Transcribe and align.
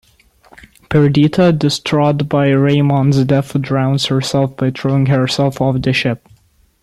Perdita, 0.89 1.51
distraught 1.51 2.27
by 2.27 2.47
Raymond's 2.49 3.23
death, 3.25 3.53
drowns 3.61 4.07
herself 4.07 4.57
by 4.57 4.71
throwing 4.71 5.05
herself 5.05 5.61
off 5.61 5.79
the 5.79 5.93
ship. 5.93 6.27